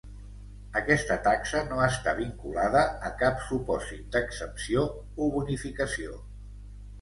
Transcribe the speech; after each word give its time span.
Aquesta 0.79 1.17
taxa 1.27 1.59
no 1.73 1.83
està 1.87 2.13
vinculada 2.19 2.81
a 3.09 3.11
cap 3.19 3.45
supòsit 3.51 4.09
d'exempció 4.17 4.87
o 5.05 5.29
bonificació. 5.37 6.19